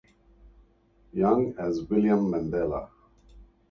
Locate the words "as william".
1.59-2.25